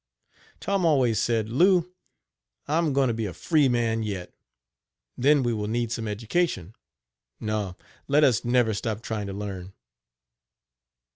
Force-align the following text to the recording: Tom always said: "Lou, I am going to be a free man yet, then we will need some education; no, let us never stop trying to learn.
Tom 0.59 0.83
always 0.83 1.19
said: 1.19 1.49
"Lou, 1.49 1.93
I 2.67 2.79
am 2.79 2.91
going 2.91 3.09
to 3.09 3.13
be 3.13 3.27
a 3.27 3.35
free 3.35 3.69
man 3.69 4.01
yet, 4.01 4.33
then 5.15 5.43
we 5.43 5.53
will 5.53 5.67
need 5.67 5.91
some 5.91 6.07
education; 6.07 6.73
no, 7.39 7.77
let 8.07 8.23
us 8.23 8.43
never 8.43 8.73
stop 8.73 9.01
trying 9.03 9.27
to 9.27 9.33
learn. 9.33 9.73